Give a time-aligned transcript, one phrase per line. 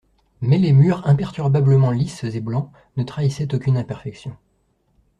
[0.41, 4.35] Mais les murs imperturbablement lisses et blancs ne trahissaient aucune imperfection.